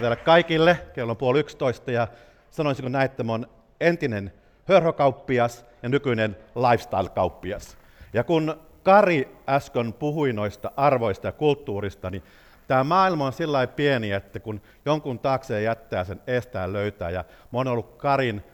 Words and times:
teille 0.00 0.16
kaikille, 0.16 0.78
kello 0.94 1.10
on 1.10 1.16
puoli 1.16 1.40
yksitoista 1.40 1.90
ja 1.90 2.08
sanoisinko 2.50 2.88
näin, 2.88 3.04
että 3.04 3.24
mä 3.24 3.32
entinen 3.80 4.32
hörhokauppias 4.68 5.66
ja 5.82 5.88
nykyinen 5.88 6.36
lifestyle-kauppias. 6.56 7.76
Ja 8.12 8.24
kun 8.24 8.60
Kari 8.82 9.36
äsken 9.48 9.92
puhui 9.92 10.32
noista 10.32 10.72
arvoista 10.76 11.28
ja 11.28 11.32
kulttuurista, 11.32 12.10
niin 12.10 12.22
tämä 12.68 12.84
maailma 12.84 13.26
on 13.26 13.32
sillä 13.32 13.66
pieni, 13.66 14.12
että 14.12 14.40
kun 14.40 14.60
jonkun 14.84 15.18
taakse 15.18 15.62
jättää, 15.62 16.04
sen 16.04 16.20
estää 16.26 16.72
löytää. 16.72 17.10
Ja 17.10 17.24
mä 17.52 17.58
oon 17.58 17.68
ollut 17.68 17.96
Karin 17.96 18.44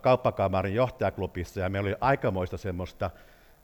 kauppakamarin 0.00 0.74
johtajaklubissa 0.74 1.60
ja 1.60 1.68
meillä 1.68 1.88
oli 1.88 1.96
aikamoista 2.00 2.56
semmoista 2.56 3.10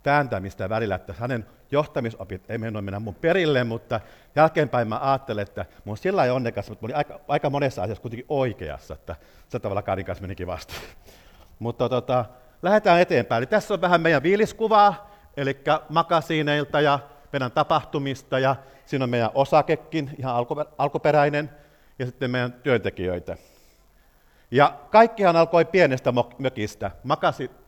vääntämistä 0.05 0.69
välillä, 0.69 0.95
että 0.95 1.15
hänen 1.19 1.47
johtamisopit 1.71 2.51
ei 2.51 2.59
mennyt 2.59 2.85
mennä 2.85 3.01
mun 3.01 3.15
perille, 3.15 3.65
mutta 3.65 4.01
jälkeenpäin 4.37 4.89
mä 4.89 4.99
ajattelen, 5.03 5.43
että 5.43 5.67
mun 5.85 5.97
sillä 5.97 6.17
lailla 6.17 6.35
onnekas, 6.35 6.69
mutta 6.69 6.83
mä 6.83 6.87
olin 6.87 6.97
aika, 6.97 7.21
aika 7.29 7.51
monessa 7.51 7.83
asiassa 7.83 8.03
kuitenkin 8.03 8.27
oikeassa, 8.29 8.95
että 8.95 9.17
se 9.49 9.59
tavalla 9.59 9.83
Karin 9.83 10.07
kanssa 10.07 10.23
menikin 10.23 10.47
vasta. 10.47 10.75
mutta 11.59 11.89
tota, 11.89 12.25
lähdetään 12.63 13.01
eteenpäin. 13.01 13.39
Eli 13.39 13.47
tässä 13.47 13.75
on 13.75 13.81
vähän 13.81 14.01
meidän 14.01 14.23
viiliskuvaa, 14.23 15.11
eli 15.37 15.57
makasiineilta 15.89 16.81
ja 16.81 16.99
meidän 17.33 17.53
tapahtumista, 17.53 18.39
ja 18.39 18.57
siinä 18.87 19.05
on 19.05 19.11
meidän 19.11 19.31
osakekin, 19.35 20.11
ihan 20.19 20.47
alkuperäinen, 20.79 21.51
ja 21.99 22.07
sitten 22.07 22.31
meidän 22.31 22.53
työntekijöitä. 22.53 23.37
Ja 24.51 24.75
kaikkihan 24.91 25.37
alkoi 25.37 25.65
pienestä 25.65 26.13
mökistä, 26.39 26.91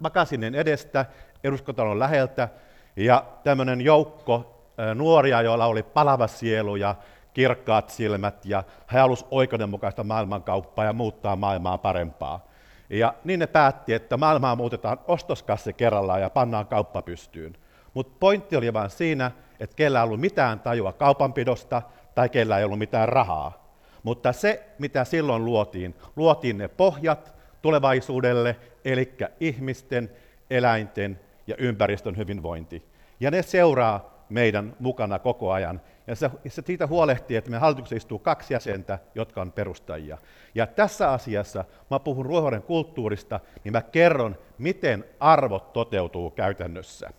makasinen 0.01 0.55
edestä, 0.55 1.07
eduskuntalon 1.45 1.99
läheltä, 1.99 2.49
ja 2.97 3.25
tämmöinen 3.45 3.81
joukko 3.81 4.65
nuoria, 4.95 5.43
joilla 5.43 5.67
oli 5.67 5.83
palava 5.83 6.27
sielu 6.27 6.77
ja 6.77 6.95
kirkkaat 7.35 7.91
silmät, 7.91 8.45
ja 8.45 8.65
he 8.93 8.99
halusivat 8.99 9.33
oikeudenmukaista 9.33 10.05
maailmankauppaa 10.05 10.85
ja 10.85 10.93
muuttaa 10.93 11.37
maailmaa 11.37 11.79
parempaa. 11.79 12.47
Ja 12.91 13.15
niin 13.25 13.41
ne 13.41 13.47
päätti, 13.47 13.95
että 13.95 14.17
maailmaa 14.17 14.57
muutetaan 14.57 14.99
ostoskasse 15.09 15.73
kerrallaan 15.73 16.21
ja 16.21 16.31
pannaan 16.31 16.67
kauppa 16.67 17.03
pystyyn. 17.03 17.57
Mutta 17.95 18.17
pointti 18.21 18.57
oli 18.57 18.73
vain 18.73 18.91
siinä, 18.91 19.31
että 19.61 19.77
kellä 19.77 19.99
ei 19.99 20.05
ollut 20.05 20.21
mitään 20.21 20.61
tajua 20.61 20.93
kaupanpidosta 20.93 21.83
tai 22.15 22.29
kellä 22.29 22.59
ei 22.59 22.65
ollut 22.65 22.79
mitään 22.79 23.09
rahaa. 23.09 23.62
Mutta 24.03 24.33
se, 24.33 24.69
mitä 24.79 25.05
silloin 25.05 25.45
luotiin, 25.45 25.95
luotiin 26.17 26.59
ne 26.59 26.69
pohjat 26.69 27.35
tulevaisuudelle, 27.63 28.57
eli 28.85 29.15
ihmisten, 29.41 30.11
eläinten 30.51 31.21
ja 31.47 31.55
ympäristön 31.59 32.17
hyvinvointi. 32.17 32.83
Ja 33.21 33.31
ne 33.31 33.43
seuraa 33.43 34.25
meidän 34.29 34.77
mukana 34.79 35.19
koko 35.19 35.53
ajan. 35.53 35.81
Ja 36.07 36.17
se, 36.17 36.31
se 36.49 36.63
siitä 36.67 36.87
huolehtii, 36.87 37.37
että 37.37 37.51
me 37.51 37.59
hallituksessa 37.59 37.97
istuu 37.97 38.19
kaksi 38.19 38.55
jäsentä, 38.55 38.99
jotka 39.15 39.41
on 39.41 39.53
perustajia. 39.53 40.19
Ja 40.55 40.67
tässä 40.67 41.11
asiassa, 41.11 41.65
mä 41.91 41.99
puhun 41.99 42.27
ruohonen 42.27 42.63
kulttuurista, 42.63 43.41
niin 43.65 43.73
mä 43.73 43.83
kerron, 43.83 44.39
miten 44.59 45.05
arvot 45.21 45.73
toteutuu 45.73 46.31
käytännössä. 46.31 47.11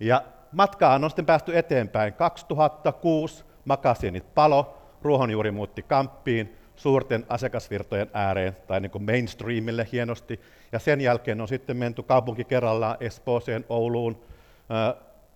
Ja 0.00 0.22
matkaa 0.52 0.94
on 0.94 1.10
sitten 1.10 1.26
päästy 1.26 1.58
eteenpäin. 1.58 2.12
2006 2.12 3.44
makasinit 3.64 4.34
palo, 4.34 4.85
ruohonjuuri 5.06 5.50
muutti 5.50 5.82
kamppiin, 5.82 6.56
suurten 6.76 7.26
asiakasvirtojen 7.28 8.10
ääreen 8.12 8.56
tai 8.66 8.80
niin 8.80 8.90
kuin 8.90 9.04
mainstreamille 9.04 9.88
hienosti. 9.92 10.40
Ja 10.72 10.78
sen 10.78 11.00
jälkeen 11.00 11.40
on 11.40 11.48
sitten 11.48 11.76
menty 11.76 12.02
kaupunki 12.02 12.44
kerrallaan 12.44 12.96
Espooseen, 13.00 13.64
Ouluun, 13.68 14.22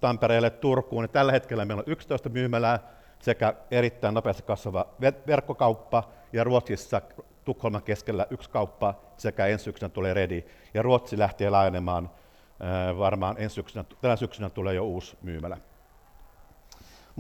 Tampereelle, 0.01 0.51
Turkuun. 0.51 1.05
Ja 1.05 1.09
tällä 1.09 1.33
hetkellä 1.33 1.65
meillä 1.65 1.81
on 1.87 1.93
11 1.93 2.29
myymälää 2.29 2.79
sekä 3.19 3.55
erittäin 3.71 4.15
nopeasti 4.15 4.43
kasvava 4.43 4.87
verkkokauppa 5.27 6.09
ja 6.33 6.45
Ruotsissa 6.45 7.03
Tukholman 7.45 7.83
keskellä 7.83 8.27
yksi 8.31 8.51
kauppa 8.51 8.95
sekä 9.17 9.47
ensi 9.47 9.65
syksynä 9.65 9.89
tulee 9.89 10.15
Redi. 10.15 10.45
Ja 10.75 10.83
Ruotsi 10.83 11.19
lähtee 11.19 11.51
laajenemaan 11.51 12.11
varmaan 12.99 13.37
ensi 13.39 13.55
syksynä, 13.55 13.85
tänä 14.01 14.17
syksynä 14.17 14.51
tulee 14.51 14.75
jo 14.75 14.85
uusi 14.85 15.17
myymälä. 15.23 15.57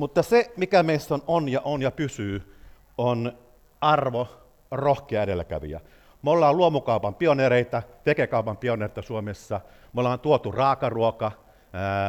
Mutta 0.01 0.23
se, 0.23 0.53
mikä 0.57 0.83
meissä 0.83 1.15
on, 1.15 1.23
on 1.27 1.49
ja 1.49 1.61
on 1.65 1.83
ja 1.83 1.91
pysyy, 1.91 2.57
on 2.99 3.33
arvo, 3.81 4.29
rohkea 4.71 5.23
edelläkävijä. 5.23 5.81
Me 6.23 6.31
ollaan 6.31 6.57
luomukaupan 6.57 7.15
pioneereita, 7.15 7.83
tekekaupan 8.05 8.57
pioneereita 8.57 9.03
Suomessa. 9.03 9.61
Me 9.93 10.01
ollaan 10.01 10.21
tuotu 10.21 10.53
raakaruoka, 10.53 11.33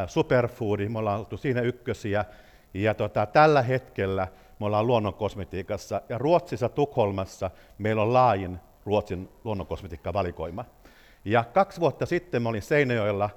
superfoodi, 0.07 0.89
me 0.89 0.99
ollaan 0.99 1.19
oltu 1.19 1.37
siinä 1.37 1.61
ykkösiä. 1.61 2.25
Ja 2.73 2.93
tota, 2.93 3.25
tällä 3.25 3.61
hetkellä 3.61 4.27
me 4.59 4.65
ollaan 4.65 4.87
luonnonkosmetiikassa. 4.87 6.01
Ja 6.09 6.17
Ruotsissa, 6.17 6.69
Tukholmassa, 6.69 7.51
meillä 7.77 8.01
on 8.01 8.13
laajin 8.13 8.59
Ruotsin 8.85 9.29
luonnonkosmetiikkavalikoima. 9.43 10.65
Ja 11.25 11.43
kaksi 11.43 11.79
vuotta 11.79 12.05
sitten 12.05 12.41
mä 12.41 12.49
olin 12.49 12.61
Seinäjoella 12.61 13.29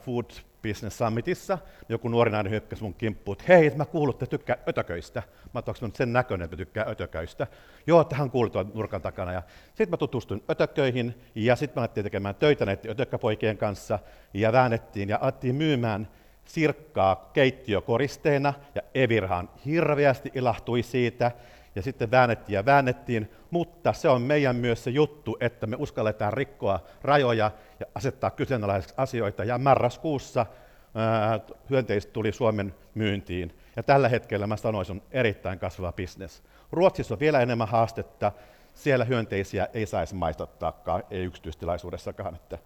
Food 0.00 0.30
Business 0.68 0.98
Summitissa, 0.98 1.58
joku 1.88 2.08
nuori 2.08 2.30
nainen 2.30 2.50
hyökkäsi 2.50 2.82
mun 2.82 2.94
kimppuun, 2.94 3.36
että 3.40 3.44
hei, 3.48 3.72
mä 3.76 3.84
kuulun, 3.84 4.14
että 4.14 4.26
tykkää 4.26 4.56
ötököistä. 4.68 5.22
Mä 5.54 5.62
ajattelin, 5.66 5.92
sen 5.94 6.12
näköinen, 6.12 6.44
että 6.44 6.56
tykkää 6.56 6.84
ötököistä. 6.88 7.46
Joo, 7.86 8.00
että 8.00 8.16
hän 8.16 8.30
kuuli 8.30 8.50
tuon 8.50 8.70
nurkan 8.74 9.02
takana. 9.02 9.32
Ja 9.32 9.42
sitten 9.68 9.90
mä 9.90 9.96
tutustuin 9.96 10.44
ötököihin, 10.50 11.14
ja 11.34 11.56
sitten 11.56 11.80
mä 11.80 11.82
alettiin 11.82 12.04
tekemään 12.04 12.34
töitä 12.34 12.66
näiden 12.66 12.90
ötökkäpoikien 12.90 13.58
kanssa, 13.58 13.98
ja 14.34 14.52
väännettiin 14.52 15.08
ja 15.08 15.18
alettiin 15.20 15.54
myymään 15.54 16.08
sirkkaa 16.44 17.30
keittiökoristeena, 17.32 18.54
ja 18.74 18.82
Evirhan 18.94 19.48
hirveästi 19.66 20.30
ilahtui 20.34 20.82
siitä, 20.82 21.30
ja 21.74 21.82
sitten 21.82 22.10
väännettiin 22.10 22.54
ja 22.54 22.64
väännettiin, 22.64 23.30
mutta 23.50 23.92
se 23.92 24.08
on 24.08 24.22
meidän 24.22 24.56
myös 24.56 24.84
se 24.84 24.90
juttu, 24.90 25.36
että 25.40 25.66
me 25.66 25.76
uskalletaan 25.78 26.32
rikkoa 26.32 26.80
rajoja 27.02 27.50
ja 27.80 27.86
asettaa 27.94 28.30
kyseenalaiseksi 28.30 28.94
asioita. 28.96 29.44
Ja 29.44 29.58
marraskuussa 29.58 30.46
ää, 30.94 31.40
hyönteistä 31.70 32.12
tuli 32.12 32.32
Suomen 32.32 32.74
myyntiin. 32.94 33.58
Ja 33.76 33.82
tällä 33.82 34.08
hetkellä 34.08 34.46
mä 34.46 34.56
sanoisin, 34.56 34.96
on 34.96 35.02
erittäin 35.10 35.58
kasvava 35.58 35.92
bisnes. 35.92 36.42
Ruotsissa 36.72 37.14
on 37.14 37.20
vielä 37.20 37.40
enemmän 37.40 37.68
haastetta. 37.68 38.32
Siellä 38.74 39.04
hyönteisiä 39.04 39.68
ei 39.74 39.86
saisi 39.86 40.14
maistattaakaan, 40.14 41.02
ei 41.10 41.24
yksityistilaisuudessakaan, 41.24 42.34
että 42.34 42.58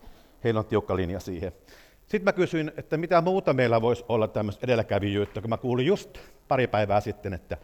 heillä 0.44 0.60
on 0.60 0.66
tiukka 0.66 0.96
linja 0.96 1.20
siihen. 1.20 1.52
Sitten 2.00 2.24
mä 2.24 2.32
kysyin, 2.32 2.72
että 2.76 2.96
mitä 2.96 3.20
muuta 3.20 3.52
meillä 3.52 3.82
voisi 3.82 4.04
olla 4.08 4.28
tämmöistä 4.28 4.66
edelläkävijyyttä, 4.66 5.40
kun 5.40 5.50
mä 5.50 5.56
kuulin 5.56 5.86
just 5.86 6.18
pari 6.48 6.66
päivää 6.66 7.00
sitten, 7.00 7.32
että 7.32 7.56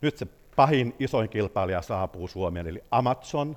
nyt 0.00 0.18
se 0.18 0.26
pahin 0.56 0.94
isoin 0.98 1.28
kilpailija 1.28 1.82
saapuu 1.82 2.28
Suomeen, 2.28 2.66
eli 2.66 2.84
Amazon. 2.90 3.56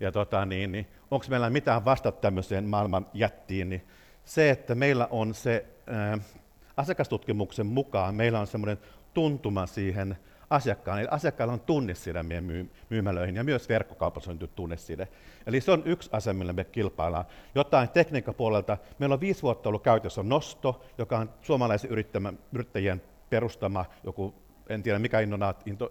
Ja 0.00 0.12
tota, 0.12 0.46
niin, 0.46 0.72
niin, 0.72 0.86
onko 1.10 1.26
meillä 1.28 1.50
mitään 1.50 1.84
vastata 1.84 2.20
tämmöiseen 2.20 2.64
maailman 2.64 3.06
jättiin, 3.14 3.68
niin 3.68 3.86
se, 4.24 4.50
että 4.50 4.74
meillä 4.74 5.08
on 5.10 5.34
se 5.34 5.66
ää, 5.86 6.18
asiakastutkimuksen 6.76 7.66
mukaan, 7.66 8.14
meillä 8.14 8.40
on 8.40 8.46
semmoinen 8.46 8.78
tuntuma 9.14 9.66
siihen 9.66 10.16
asiakkaan, 10.50 11.00
eli 11.00 11.08
asiakkaalla 11.10 11.52
on 11.52 11.60
tunniside 11.60 12.22
meidän 12.22 12.44
myy- 12.44 12.70
myymälöihin, 12.90 13.36
ja 13.36 13.44
myös 13.44 13.68
verkkokaupassa 13.68 14.30
on 14.30 14.38
tunniside. 14.54 15.08
Eli 15.46 15.60
se 15.60 15.70
on 15.70 15.82
yksi 15.84 16.10
asia, 16.12 16.34
millä 16.34 16.52
me 16.52 16.64
kilpaillaan. 16.64 17.24
Jotain 17.54 17.88
tekniikkapuolelta, 17.88 18.78
meillä 18.98 19.12
on 19.12 19.20
viisi 19.20 19.42
vuotta 19.42 19.68
ollut 19.68 19.82
käytössä 19.82 20.22
Nosto, 20.22 20.84
joka 20.98 21.18
on 21.18 21.30
suomalaisen 21.42 21.90
yrittäjien 22.52 23.02
perustama 23.30 23.84
joku 24.04 24.34
en 24.68 24.82
tiedä 24.82 24.98
mikä 24.98 25.20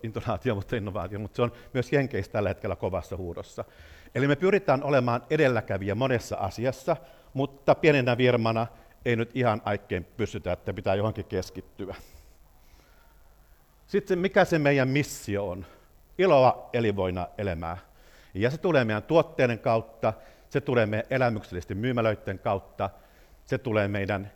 intonaatio, 0.03 0.56
mutta 0.56 0.75
innovaatio, 0.75 1.19
mutta 1.19 1.36
se 1.36 1.41
on 1.41 1.52
myös 1.74 1.94
Jenkeissä 1.94 2.31
tällä 2.31 2.50
hetkellä 2.50 2.75
kovassa 2.75 3.18
huudossa. 3.18 3.66
Eli 4.16 4.28
me 4.28 4.36
pyritään 4.36 4.84
olemaan 4.84 5.24
edelläkävijä 5.30 5.96
monessa 5.96 6.36
asiassa, 6.36 6.97
mutta 7.34 7.75
pienenä 7.75 8.16
firmana 8.16 8.68
ei 9.06 9.16
nyt 9.16 9.31
ihan 9.34 9.62
aikkein 9.66 10.06
pystytä, 10.18 10.52
että 10.52 10.74
pitää 10.74 10.96
johonkin 10.96 11.25
keskittyä. 11.25 11.96
Sitten 13.88 14.19
mikä 14.19 14.46
se 14.46 14.59
meidän 14.59 14.88
missio 14.88 15.50
on? 15.50 15.66
Iloa 16.18 16.69
elinvoina 16.74 17.28
elämää. 17.38 17.78
Ja 18.33 18.51
se 18.51 18.57
tulee 18.57 18.86
meidän 18.86 19.04
tuotteiden 19.04 19.60
kautta, 19.60 20.13
se 20.50 20.62
tulee 20.62 20.86
meidän 20.86 21.07
elämyksellisten 21.10 21.77
myymälöiden 21.77 22.39
kautta, 22.39 22.89
se 23.45 23.57
tulee 23.57 23.88
meidän 23.88 24.31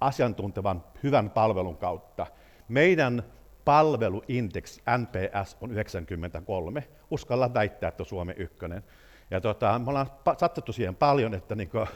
asiantuntevan 0.00 0.84
hyvän 1.02 1.30
palvelun 1.30 1.76
kautta. 1.76 2.26
Meidän 2.68 3.22
palveluindeksi 3.68 4.82
NPS 4.98 5.56
on 5.60 5.70
93. 5.70 6.88
Uskalla 7.10 7.54
väittää, 7.54 7.88
että 7.88 8.02
on 8.02 8.06
Suomen 8.06 8.34
ykkönen. 8.38 8.84
Ja 9.30 9.40
tota, 9.40 9.78
me 9.78 9.88
ollaan 9.88 10.10
satsattu 10.38 10.72
siihen 10.72 10.96
paljon, 10.96 11.34
että 11.34 11.54
niin 11.54 11.70
kuin, 11.70 11.86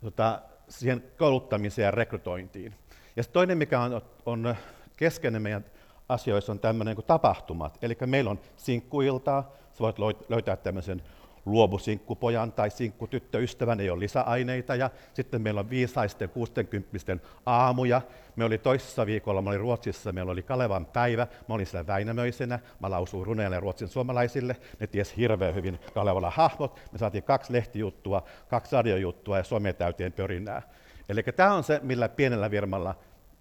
tota, 0.00 0.42
siihen 0.68 1.04
kouluttamiseen 1.18 1.84
ja 1.84 1.90
rekrytointiin. 1.90 2.74
Ja 3.16 3.24
toinen, 3.24 3.58
mikä 3.58 3.80
on, 3.80 4.02
on 4.26 4.56
keskeinen 4.96 5.42
meidän 5.42 5.64
asioissa, 6.08 6.52
on 6.52 6.58
tämmöinen 6.58 6.94
kuin 6.94 7.06
tapahtumat. 7.06 7.78
Eli 7.82 7.96
meillä 8.06 8.30
on 8.30 8.40
sinkkuiltaa, 8.56 9.52
sä 9.72 9.80
voit 9.80 9.98
löytää 10.28 10.56
tämmöisen 10.56 11.02
luovusinkkupojan 11.46 12.52
tai 12.52 12.70
sinkkutyttöystävän, 12.70 13.80
ei 13.80 13.90
ole 13.90 14.00
lisäaineita. 14.00 14.74
Ja 14.74 14.90
sitten 15.14 15.42
meillä 15.42 15.60
on 15.60 15.70
viisaisten 15.70 16.28
60 16.28 17.16
aamuja. 17.46 18.02
Me 18.36 18.44
oli 18.44 18.58
toisessa 18.58 19.06
viikolla, 19.06 19.42
mä 19.42 19.50
olin 19.50 19.60
Ruotsissa, 19.60 20.12
meillä 20.12 20.32
oli 20.32 20.42
Kalevan 20.42 20.86
päivä, 20.86 21.26
mä 21.48 21.54
olin 21.54 21.66
siellä 21.66 21.86
Väinämöisenä, 21.86 22.58
mä 22.80 22.90
lausuin 22.90 23.26
runeille 23.26 23.60
ruotsin 23.60 23.88
suomalaisille, 23.88 24.56
ne 24.80 24.86
ties 24.86 25.16
hirveän 25.16 25.54
hyvin 25.54 25.78
Kalevala 25.94 26.30
hahmot, 26.30 26.80
me 26.92 26.98
saatiin 26.98 27.24
kaksi 27.24 27.52
lehtijuttua, 27.52 28.22
kaksi 28.48 28.76
radiojuttua 28.76 29.38
ja 29.38 29.44
sometäyteen 29.44 30.12
pörinää. 30.12 30.62
Eli 31.08 31.22
tämä 31.22 31.54
on 31.54 31.64
se, 31.64 31.80
millä 31.82 32.08
pienellä 32.08 32.50
firmalla 32.50 32.94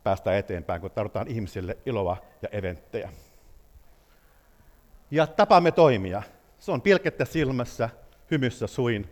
päästään 0.04 0.38
eteenpäin, 0.38 0.82
kun 0.82 0.92
tarvitaan 0.92 1.28
ihmisille 1.28 1.78
iloa 1.86 2.18
ja 2.42 2.50
eventtejä. 2.52 3.10
Ja 5.12 5.28
tapamme 5.28 5.72
toimia. 5.72 6.24
Se 6.60 6.72
on 6.72 6.82
pilkettä 6.82 7.26
silmässä, 7.26 7.90
hymyssä 8.32 8.68
suin. 8.68 9.10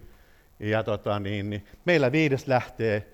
Ja 0.60 0.84
tota, 0.84 1.20
niin, 1.20 1.50
niin, 1.50 1.66
meillä 1.86 2.12
viides 2.12 2.48
lähtee 2.48 3.08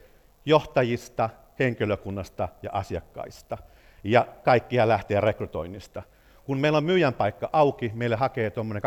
johtajista, 0.46 1.30
henkilökunnasta 1.60 2.50
ja 2.64 2.70
asiakkaista. 2.74 3.58
Ja 4.04 4.28
kaikkia 4.44 4.88
lähtee 4.88 5.22
rekrytoinnista. 5.22 6.04
Kun 6.44 6.60
meillä 6.60 6.78
on 6.78 6.84
myyjän 6.84 7.14
paikka 7.14 7.50
auki, 7.54 7.92
meille 7.96 8.16
hakee 8.16 8.50
tuommoinen 8.50 8.84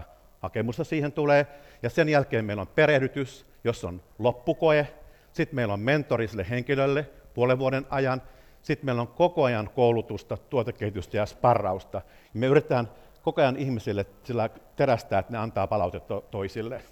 200-300 0.00 0.02
hakemusta 0.40 0.84
siihen 0.84 1.12
tulee. 1.12 1.46
Ja 1.82 1.90
sen 1.90 2.08
jälkeen 2.08 2.44
meillä 2.44 2.60
on 2.60 2.68
perehdytys, 2.74 3.46
jos 3.64 3.84
on 3.84 4.02
loppukoe. 4.18 4.88
Sitten 5.32 5.56
meillä 5.56 5.74
on 5.74 5.80
mentori 5.80 6.28
sille 6.28 6.46
henkilölle 6.50 7.10
puolen 7.34 7.58
vuoden 7.58 7.86
ajan. 7.90 8.22
Sitten 8.62 8.86
meillä 8.86 9.02
on 9.02 9.08
koko 9.08 9.44
ajan 9.44 9.70
koulutusta, 9.74 10.36
tuotekehitystä 10.36 11.16
ja 11.16 11.26
sparrausta. 11.26 12.02
Me 12.34 12.46
yritetään 12.46 12.88
koko 13.22 13.40
ajan 13.40 13.56
ihmisille 13.56 14.06
sillä 14.24 14.50
terästää, 14.76 15.18
että 15.18 15.32
ne 15.32 15.38
antaa 15.38 15.66
palautetta 15.66 16.22
toisille. 16.30 16.82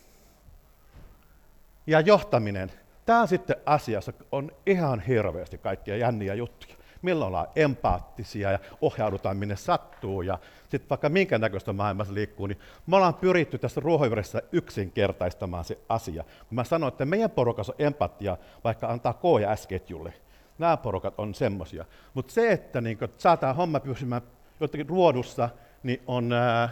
Ja 1.87 2.01
johtaminen. 2.01 2.73
Tämä 3.07 3.27
sitten 3.27 3.57
asiassa 3.67 4.13
on 4.33 4.53
ihan 4.67 5.01
hirveästi 5.01 5.59
kaikkia 5.59 5.97
jänniä 5.97 6.35
juttuja. 6.35 6.75
Milloin 7.03 7.29
ollaan 7.29 7.49
empaattisia 7.57 8.53
ja 8.53 8.59
ohjaudutaan 8.81 9.37
minne 9.37 9.57
sattuu 9.57 10.23
ja 10.23 10.39
sitten 10.69 10.89
vaikka 10.89 11.09
minkä 11.09 11.39
näköistä 11.39 11.73
maailmassa 11.73 12.15
liikkuu, 12.15 12.47
niin 12.47 12.59
me 12.87 12.97
ollaan 12.97 13.15
pyritty 13.15 13.59
tässä 13.59 13.81
ruohonjuuressa 13.81 14.43
yksinkertaistamaan 14.53 15.65
se 15.65 15.79
asia. 15.89 16.25
Mä 16.51 16.65
sanoin, 16.65 16.93
että 16.93 17.05
meidän 17.05 17.31
porukassa 17.31 17.73
on 17.73 17.87
empatia, 17.87 18.37
vaikka 18.65 18.87
antaa 18.87 19.13
K- 19.13 19.41
ja 19.43 19.57
S-ketjulle. 19.57 20.13
Nämä 20.59 20.77
porukat 20.77 21.15
on 21.19 21.35
semmoisia. 21.35 21.85
Mutta 22.15 22.33
se, 22.33 22.53
että 22.53 22.81
niin 22.81 22.99
saadaan 23.19 23.57
homma 23.57 23.81
pysymään 23.81 24.23
jotenkin 24.61 24.89
ruodussa, 24.89 25.49
niin 25.83 26.03
on 26.07 26.33
ää, 26.33 26.69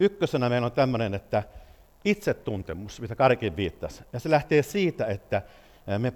ykkösenä 0.00 0.48
meillä 0.48 0.66
on 0.66 0.72
tämmöinen, 0.72 1.14
että 1.14 1.42
itsetuntemus, 2.04 3.00
mitä 3.00 3.16
Karikin 3.16 3.56
viittasi. 3.56 4.02
Ja 4.12 4.20
se 4.20 4.30
lähtee 4.30 4.62
siitä, 4.62 5.06
että 5.06 5.42
me, 5.98 6.12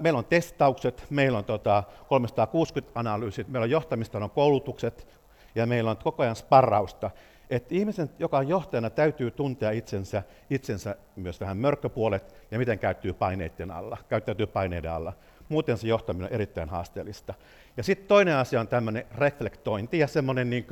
meillä 0.00 0.18
on 0.18 0.24
testaukset, 0.24 1.06
meillä 1.10 1.38
on 1.38 1.44
tota 1.44 1.82
360 2.08 3.00
analyysit, 3.00 3.48
meillä 3.48 3.64
on 3.64 3.70
johtamista, 3.70 4.18
on 4.18 4.30
koulutukset 4.30 5.08
ja 5.54 5.66
meillä 5.66 5.90
on 5.90 5.96
koko 5.96 6.22
ajan 6.22 6.36
sparrausta. 6.36 7.10
Että 7.50 7.74
ihmisen, 7.74 8.10
joka 8.18 8.38
on 8.38 8.48
johtajana, 8.48 8.90
täytyy 8.90 9.30
tuntea 9.30 9.70
itsensä, 9.70 10.22
itsensä 10.50 10.96
myös 11.16 11.40
vähän 11.40 11.56
mörkköpuolet 11.56 12.34
ja 12.50 12.58
miten 12.58 12.78
käyttyy 12.78 13.12
paineiden 13.12 13.70
alla, 13.70 13.96
käyttäytyy 14.08 14.46
paineiden 14.46 14.92
alla. 14.92 15.12
Muuten 15.48 15.78
se 15.78 15.88
johtaminen 15.88 16.28
on 16.28 16.34
erittäin 16.34 16.68
haasteellista. 16.68 17.34
Ja 17.76 17.82
sitten 17.82 18.08
toinen 18.08 18.36
asia 18.36 18.60
on 18.60 18.68
tämmöinen 18.68 19.06
reflektointi 19.14 19.98
ja 19.98 20.06
semmoinen 20.06 20.50
niin 20.50 20.66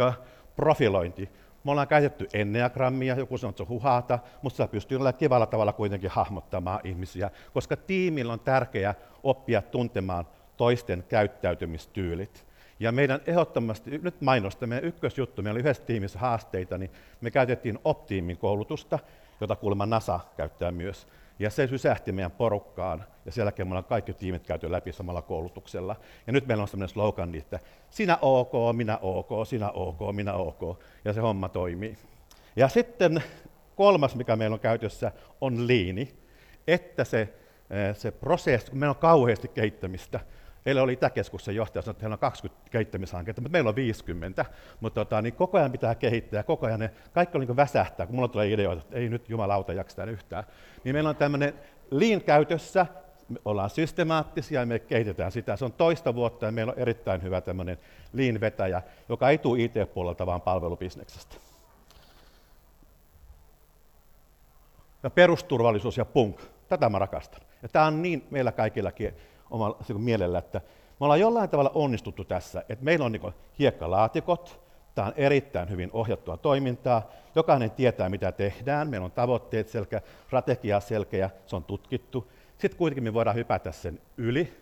profilointi. 0.56 1.28
Me 1.64 1.70
ollaan 1.70 1.88
käytetty 1.88 2.28
enneagrammia, 2.32 3.14
joku 3.14 3.38
sanoo, 3.38 3.50
että 3.50 3.56
se 3.56 3.62
on 3.62 3.68
huhata, 3.68 4.18
mutta 4.42 4.56
se 4.56 4.66
pystyy 4.66 4.98
olla 4.98 5.12
kivalla 5.12 5.46
tavalla 5.46 5.72
kuitenkin 5.72 6.10
hahmottamaan 6.10 6.80
ihmisiä, 6.84 7.30
koska 7.52 7.76
tiimillä 7.76 8.32
on 8.32 8.40
tärkeää 8.40 8.94
oppia 9.22 9.62
tuntemaan 9.62 10.26
toisten 10.56 11.04
käyttäytymistyylit. 11.08 12.46
Ja 12.80 12.92
meidän 12.92 13.20
ehdottomasti, 13.26 13.98
nyt 13.98 14.20
mainosta, 14.20 14.66
meidän 14.66 14.84
ykkösjuttu, 14.84 15.42
meillä 15.42 15.56
oli 15.56 15.60
yhdessä 15.60 15.82
tiimissä 15.82 16.18
haasteita, 16.18 16.78
niin 16.78 16.90
me 17.20 17.30
käytettiin 17.30 17.78
Optiimin 17.84 18.36
koulutusta, 18.36 18.98
jota 19.40 19.56
kuulemma 19.56 19.86
NASA 19.86 20.20
käyttää 20.36 20.72
myös. 20.72 21.06
Ja 21.38 21.50
se 21.50 21.66
sysähti 21.66 22.12
meidän 22.12 22.30
porukkaan, 22.30 23.04
ja 23.26 23.32
sen 23.32 23.42
jälkeen 23.42 23.68
me 23.68 23.72
ollaan 23.72 23.84
kaikki 23.84 24.12
tiimit 24.12 24.46
käyty 24.46 24.72
läpi 24.72 24.92
samalla 24.92 25.22
koulutuksella. 25.22 25.96
Ja 26.26 26.32
nyt 26.32 26.46
meillä 26.46 26.62
on 26.62 26.68
sellainen 26.68 26.88
slogan, 26.88 27.34
että 27.34 27.58
sinä 27.90 28.18
ok, 28.22 28.52
minä 28.72 28.98
ok, 29.02 29.28
sinä 29.46 29.70
ok, 29.70 29.98
minä 30.12 30.34
ok, 30.34 30.80
ja 31.04 31.12
se 31.12 31.20
homma 31.20 31.48
toimii. 31.48 31.98
Ja 32.56 32.68
sitten 32.68 33.22
kolmas, 33.76 34.16
mikä 34.16 34.36
meillä 34.36 34.54
on 34.54 34.60
käytössä, 34.60 35.12
on 35.40 35.66
liini, 35.66 36.14
että 36.66 37.04
se, 37.04 37.20
eh, 37.70 37.96
se 37.96 38.10
prosessi, 38.10 38.70
kun 38.70 38.80
meillä 38.80 38.90
on 38.90 38.96
kauheasti 38.96 39.48
kehittämistä, 39.48 40.20
Eilen 40.66 40.82
oli 40.82 40.92
Itäkeskuksen 40.92 41.56
johtaja 41.56 41.82
sanoi, 41.82 41.92
että 41.92 42.02
heillä 42.02 42.14
on 42.14 42.18
20 42.18 42.70
kehittämishanketta, 42.70 43.42
mutta 43.42 43.52
meillä 43.52 43.68
on 43.68 43.76
50. 43.76 44.44
Mutta 44.80 45.04
tota, 45.04 45.22
niin 45.22 45.34
koko 45.34 45.58
ajan 45.58 45.72
pitää 45.72 45.94
kehittää, 45.94 46.42
koko 46.42 46.66
ajan 46.66 46.80
ne, 46.80 46.90
kaikki 47.12 47.38
on 47.38 47.46
niin 47.46 47.56
väsähtää, 47.56 48.06
kun 48.06 48.14
mulla 48.14 48.28
tulee 48.28 48.52
ideoita, 48.52 48.82
että 48.82 48.96
ei 48.96 49.08
nyt 49.08 49.28
jumalauta 49.28 49.72
jaksa 49.72 50.04
yhtään. 50.04 50.44
Niin 50.84 50.94
meillä 50.94 51.10
on 51.10 51.16
tämmöinen 51.16 51.54
lean 51.90 52.20
käytössä, 52.20 52.86
me 53.28 53.38
ollaan 53.44 53.70
systemaattisia 53.70 54.60
ja 54.60 54.66
me 54.66 54.78
kehitetään 54.78 55.32
sitä. 55.32 55.56
Se 55.56 55.64
on 55.64 55.72
toista 55.72 56.14
vuotta 56.14 56.46
ja 56.46 56.52
meillä 56.52 56.72
on 56.72 56.78
erittäin 56.78 57.22
hyvä 57.22 57.40
tämmöinen 57.40 57.78
lean-vetäjä, 58.12 58.82
joka 59.08 59.30
ei 59.30 59.38
tule 59.38 59.62
IT-puolelta, 59.62 60.26
vaan 60.26 60.40
palvelubisneksestä. 60.40 61.36
Ja 65.02 65.10
perusturvallisuus 65.10 65.96
ja 65.96 66.04
punk, 66.04 66.40
tätä 66.68 66.88
mä 66.88 66.98
rakastan. 66.98 67.40
Ja 67.62 67.68
tämä 67.68 67.84
on 67.84 68.02
niin 68.02 68.26
meillä 68.30 68.52
kaikillakin 68.52 69.14
omalla 69.50 69.78
mielellä, 69.98 70.38
että 70.38 70.60
me 71.00 71.04
ollaan 71.04 71.20
jollain 71.20 71.50
tavalla 71.50 71.70
onnistuttu 71.74 72.24
tässä, 72.24 72.64
että 72.68 72.84
meillä 72.84 73.04
on 73.04 73.12
niin 73.12 73.34
hiekkalaatikot, 73.58 74.60
tämä 74.94 75.08
on 75.08 75.14
erittäin 75.16 75.70
hyvin 75.70 75.90
ohjattua 75.92 76.36
toimintaa, 76.36 77.10
jokainen 77.34 77.70
tietää 77.70 78.08
mitä 78.08 78.32
tehdään, 78.32 78.88
meillä 78.88 79.04
on 79.04 79.10
tavoitteet 79.10 79.68
selkeä, 79.68 80.00
strategia 80.26 80.80
selkeä, 80.80 81.30
se 81.46 81.56
on 81.56 81.64
tutkittu. 81.64 82.30
Sitten 82.58 82.78
kuitenkin 82.78 83.04
me 83.04 83.14
voidaan 83.14 83.36
hypätä 83.36 83.72
sen 83.72 84.00
yli 84.16 84.52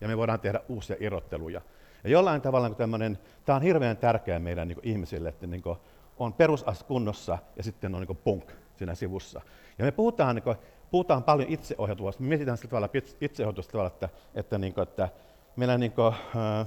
ja 0.00 0.08
me 0.08 0.16
voidaan 0.16 0.40
tehdä 0.40 0.60
uusia 0.68 0.96
irrotteluja. 1.00 1.60
Ja 2.04 2.10
jollain 2.10 2.40
tavalla 2.40 2.68
niin 2.68 2.76
tämmöinen, 2.76 3.18
tämä 3.44 3.56
on 3.56 3.62
hirveän 3.62 3.96
tärkeää 3.96 4.38
meidän 4.38 4.68
niin 4.68 4.78
ihmisille, 4.82 5.28
että 5.28 5.46
niin 5.46 5.62
on 6.18 6.32
perusas 6.32 6.82
kunnossa 6.82 7.38
ja 7.56 7.62
sitten 7.62 7.94
on 7.94 8.06
niin 8.08 8.18
punk 8.24 8.52
siinä 8.76 8.94
sivussa. 8.94 9.40
Ja 9.78 9.84
me 9.84 9.90
puhutaan 9.90 10.36
niin 10.36 10.56
puhutaan 10.92 11.22
paljon 11.22 11.48
itseohjautuvuudesta. 11.48 12.22
Me 12.22 12.28
mietitään 12.28 12.58
sillä 12.58 12.70
tavalla 12.70 12.88
itseohjautuvuudesta 13.20 13.72
tavalla, 13.72 13.90
että, 13.94 14.08
että, 14.34 14.58
niin 14.58 14.74
kuin, 14.74 14.82
että 14.82 15.08
meillä 15.56 15.78
niin 15.78 15.92
kuin, 15.92 16.14
äh, 16.14 16.66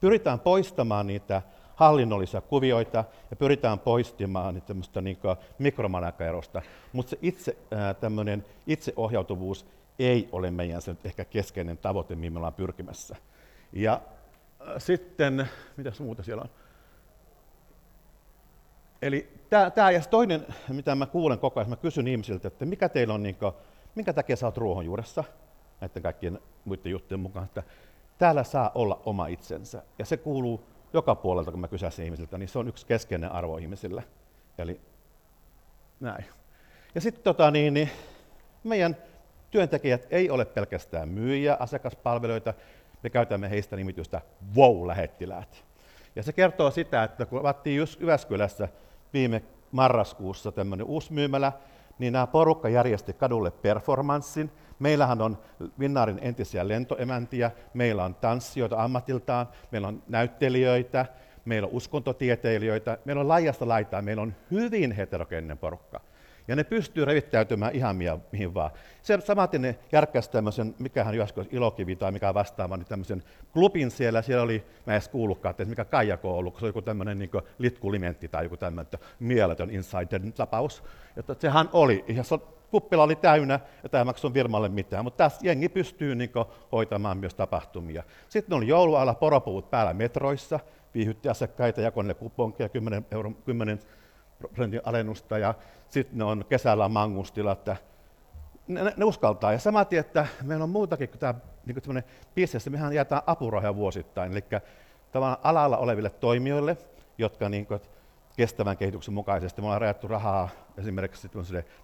pyritään 0.00 0.40
poistamaan 0.40 1.06
niitä 1.06 1.42
hallinnollisia 1.74 2.40
kuvioita 2.40 3.04
ja 3.30 3.36
pyritään 3.36 3.78
poistamaan 3.78 4.54
niitä 4.54 4.66
tämmöistä 4.66 5.00
niin 5.00 5.18
mikromanakerosta, 5.58 6.62
mutta 6.92 7.10
se 7.10 7.18
itse, 7.22 7.56
äh, 7.72 8.42
itseohjautuvuus 8.66 9.66
ei 9.98 10.28
ole 10.32 10.50
meidän 10.50 10.82
se 10.82 10.96
ehkä 11.04 11.24
keskeinen 11.24 11.78
tavoite, 11.78 12.14
mihin 12.14 12.32
me 12.32 12.38
ollaan 12.38 12.54
pyrkimässä. 12.54 13.16
Ja 13.72 14.00
äh, 14.60 14.74
sitten, 14.78 15.48
mitä 15.76 15.92
muuta 15.98 16.22
siellä 16.22 16.42
on? 16.42 16.50
Eli 19.02 19.28
tämä, 19.74 19.90
ja 19.90 20.00
toinen, 20.00 20.46
mitä 20.68 20.94
mä 20.94 21.06
kuulen 21.06 21.38
koko 21.38 21.60
ajan, 21.60 21.70
mä 21.70 21.76
kysyn 21.76 22.08
ihmisiltä, 22.08 22.48
että 22.48 22.64
mikä 22.64 22.88
teillä 22.88 23.14
on, 23.14 23.22
niin 23.22 23.34
kuin, 23.34 23.52
minkä 23.94 24.12
takia 24.12 24.36
sä 24.36 24.46
oot 24.46 24.56
ruohonjuuressa, 24.56 25.24
näiden 25.80 26.02
kaikkien 26.02 26.38
muiden 26.64 26.92
juttujen 26.92 27.20
mukaan, 27.20 27.44
että 27.44 27.62
täällä 28.18 28.44
saa 28.44 28.70
olla 28.74 29.02
oma 29.06 29.26
itsensä. 29.26 29.82
Ja 29.98 30.04
se 30.04 30.16
kuuluu 30.16 30.64
joka 30.92 31.14
puolelta, 31.14 31.50
kun 31.50 31.60
mä 31.60 31.68
kysäisin 31.68 32.04
ihmisiltä, 32.04 32.38
niin 32.38 32.48
se 32.48 32.58
on 32.58 32.68
yksi 32.68 32.86
keskeinen 32.86 33.32
arvo 33.32 33.56
ihmisille. 33.56 34.04
Eli 34.58 34.80
näin. 36.00 36.24
Ja 36.94 37.00
sitten 37.00 37.24
tota, 37.24 37.50
niin, 37.50 37.74
niin, 37.74 37.90
meidän 38.64 38.96
työntekijät 39.50 40.06
ei 40.10 40.30
ole 40.30 40.44
pelkästään 40.44 41.08
myyjiä, 41.08 41.56
asiakaspalveluita, 41.60 42.54
me 43.02 43.10
käytämme 43.10 43.50
heistä 43.50 43.76
nimitystä 43.76 44.20
wow-lähettiläät. 44.56 45.64
Ja 46.16 46.22
se 46.22 46.32
kertoo 46.32 46.70
sitä, 46.70 47.04
että 47.04 47.26
kun 47.26 47.40
avattiin 47.40 47.86
Jyväskylässä 48.00 48.68
viime 49.14 49.42
marraskuussa 49.72 50.52
tämmöinen 50.52 50.86
uusi 50.86 51.12
myymälä, 51.12 51.52
niin 51.98 52.12
nämä 52.12 52.26
porukka 52.26 52.68
järjesti 52.68 53.12
kadulle 53.12 53.50
performanssin. 53.50 54.50
Meillähän 54.78 55.22
on 55.22 55.38
Vinnaarin 55.78 56.18
entisiä 56.22 56.68
lentoemäntiä, 56.68 57.50
meillä 57.74 58.04
on 58.04 58.14
tanssijoita 58.14 58.82
ammatiltaan, 58.82 59.48
meillä 59.70 59.88
on 59.88 60.02
näyttelijöitä, 60.08 61.06
meillä 61.44 61.66
on 61.66 61.72
uskontotieteilijöitä, 61.74 62.98
meillä 63.04 63.20
on 63.20 63.28
laajasta 63.28 63.68
laitaa, 63.68 64.02
meillä 64.02 64.22
on 64.22 64.34
hyvin 64.50 64.92
heterogeeninen 64.92 65.58
porukka. 65.58 66.00
Ja 66.48 66.56
ne 66.56 66.64
pystyy 66.64 67.04
revittäytymään 67.04 67.74
ihan 67.74 67.96
mihin 68.32 68.54
vaan. 68.54 68.70
Se 69.02 69.18
samaten 69.20 69.62
ne 69.62 69.78
järkkäsi 69.92 70.30
tämmöisen, 70.30 70.74
mikähän 70.78 71.14
joskus 71.14 71.46
Ilokivi 71.50 71.96
tai 71.96 72.12
mikä 72.12 72.34
vastaava, 72.34 72.76
niin 72.76 72.86
tämmöisen 72.86 73.22
klubin 73.52 73.90
siellä, 73.90 74.22
siellä 74.22 74.42
oli, 74.42 74.64
mä 74.86 74.92
en 74.92 74.94
edes 74.94 75.08
kuullutkaan, 75.08 75.50
että 75.50 75.64
mikä 75.64 75.84
Kaijako 75.84 76.30
on 76.30 76.38
ollut, 76.38 76.54
se 76.54 76.64
oli 76.64 76.68
joku 76.68 76.82
tämmöinen 76.82 77.18
niin 77.18 77.30
litkulimentti 77.58 78.28
tai 78.28 78.44
joku 78.44 78.56
tämmöinen, 78.56 78.92
mieletön 79.20 79.70
insider-tapaus. 79.70 80.82
Että 81.16 81.36
sehän 81.38 81.68
oli, 81.72 82.04
ja 82.08 82.24
se 82.24 82.38
kuppila 82.70 83.02
oli 83.02 83.16
täynnä, 83.16 83.60
ja 83.82 83.88
tämä 83.88 84.04
maksoi 84.04 84.30
firmalle 84.30 84.68
mitään, 84.68 85.04
mutta 85.04 85.24
tässä 85.24 85.40
jengi 85.42 85.68
pystyy 85.68 86.14
niin 86.14 86.30
hoitamaan 86.72 87.18
myös 87.18 87.34
tapahtumia. 87.34 88.02
Sitten 88.28 88.56
oli 88.56 88.68
joulualla 88.68 89.14
poropuut 89.14 89.70
päällä 89.70 89.94
metroissa, 89.94 90.60
viihytti 90.94 91.28
asiakkaita, 91.28 91.80
jakoi 91.80 92.04
ne 92.04 92.14
kuponkia 92.14 92.68
10, 92.68 93.06
euro, 93.10 93.30
10 93.30 93.78
prosentin 94.48 94.80
alennusta, 94.84 95.38
ja 95.38 95.54
sitten 95.88 96.18
ne 96.18 96.24
on 96.24 96.44
kesällä 96.48 96.88
mangustilla, 96.88 97.52
että 97.52 97.76
ne, 98.68 98.82
ne, 98.82 98.94
ne 98.96 99.04
uskaltaa. 99.04 99.52
Ja 99.52 99.58
sama 99.58 99.86
että 99.90 100.26
meillä 100.42 100.62
on 100.62 100.70
muutakin 100.70 101.08
kuin 101.08 101.18
tämä 101.18 101.34
niin 101.66 101.82
kuin 101.84 102.02
bisnes, 102.34 102.70
mehän 102.70 102.92
jätetään 102.92 103.22
apurahoja 103.26 103.76
vuosittain, 103.76 104.32
eli 104.32 104.44
tavallaan 105.12 105.40
alalla 105.42 105.76
oleville 105.76 106.10
toimijoille, 106.10 106.76
jotka 107.18 107.48
niin 107.48 107.66
kuin, 107.66 107.80
kestävän 108.36 108.76
kehityksen 108.76 109.14
mukaisesti. 109.14 109.60
Me 109.60 109.64
ollaan 109.64 109.80
rajattu 109.80 110.08
rahaa 110.08 110.48
esimerkiksi 110.78 111.28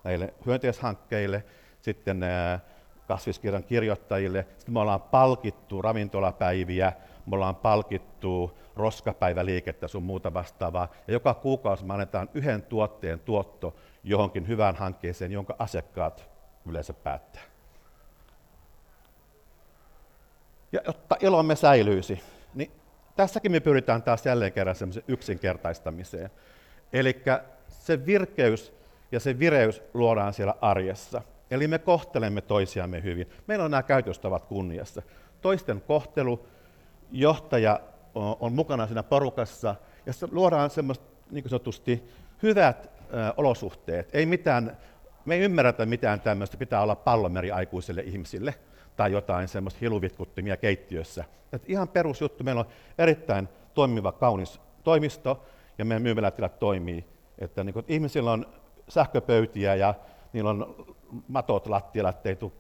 näille 0.05 0.35
hyönteishankkeille, 0.47 1.45
sitten 1.81 2.21
kasviskirjan 3.09 3.65
kirjoittajille. 3.65 4.47
Sitten 4.57 4.73
me 4.73 4.81
ollaan 4.81 5.01
palkittu 5.01 5.83
ravintolapäiviä, 5.83 6.93
me 7.27 7.37
ollaan 7.37 7.57
palkittu 7.57 8.59
roskapäiväliikettä 8.79 9.89
sun 9.89 10.03
muuta 10.03 10.35
vastaavaa. 10.35 10.89
Ja 11.07 11.13
joka 11.13 11.35
kuukausi 11.35 11.85
me 11.85 11.93
annetaan 11.93 12.29
yhden 12.35 12.63
tuotteen 12.63 13.21
tuotto 13.21 13.77
johonkin 14.05 14.49
hyvään 14.49 14.77
hankkeeseen, 14.77 15.33
jonka 15.33 15.57
asiakkaat 15.59 16.29
yleensä 16.67 16.93
päättää. 16.93 17.43
Ja 20.73 20.81
jotta 20.87 21.17
ilomme 21.21 21.57
säilyisi, 21.57 22.23
niin 22.55 22.73
tässäkin 23.17 23.53
me 23.53 23.61
pyritään 23.61 24.03
taas 24.03 24.27
jälleen 24.27 24.53
kerran 24.53 24.77
semmoisen 24.77 25.05
yksinkertaistamiseen. 25.09 26.31
Eli 26.93 27.23
se 27.69 28.07
virkeys 28.07 28.73
ja 29.13 29.21
se 29.21 29.39
vireys 29.39 29.83
luodaan 29.95 30.35
siellä 30.35 30.55
arjessa. 30.61 31.23
Eli 31.51 31.69
me 31.69 31.79
kohtelemme 31.79 32.41
toisiamme 32.41 33.03
hyvin. 33.03 33.31
Meillä 33.47 33.65
on 33.65 33.71
nämä 33.71 33.83
käytöstavat 33.83 34.45
kunniassa. 34.45 35.03
Toisten 35.41 35.81
kohtelu, 35.81 36.47
johtaja 37.13 37.81
on 38.41 38.53
mukana 38.53 38.87
siinä 38.87 39.03
porukassa, 39.03 39.75
ja 40.07 40.13
se 40.13 40.29
luodaan 40.31 40.71
semmoista 40.71 41.05
niin 41.31 41.43
kuin 41.43 41.51
sanotusti 41.51 42.11
hyvät 42.43 42.91
ö, 43.01 43.35
olosuhteet. 43.37 44.15
Ei 44.15 44.27
mitään, 44.27 44.77
me 45.25 45.35
ei 45.35 45.41
ymmärretä 45.41 45.87
mitään 45.87 46.21
tämmöistä, 46.21 46.57
pitää 46.57 46.83
olla 46.83 46.97
pallomeri 46.97 47.51
aikuisille 47.51 48.01
ihmisille 48.01 48.55
tai 48.97 49.13
jotain 49.13 49.49
semmoista 49.49 49.79
hiluvitkuttimia 49.81 50.57
keittiössä. 50.57 51.25
Et 51.53 51.63
ihan 51.67 51.89
perusjuttu, 51.89 52.45
meillä 52.45 52.61
on 52.61 52.69
erittäin 52.99 53.49
toimiva, 53.75 54.13
kaunis 54.13 54.61
toimisto, 54.85 55.45
ja 55.79 55.85
meidän 55.85 56.03
myymälätilat 56.03 56.59
toimii. 56.59 57.05
Että 57.39 57.65
niin 57.65 57.85
ihmisillä 57.89 58.33
on 58.33 58.47
sähköpöytiä 58.89 59.75
ja 59.75 59.95
niillä 60.33 60.51
on 60.51 60.87
matot 61.29 61.67
lattialla, 61.67 62.11
ettei 62.11 62.37
tule 62.37 62.53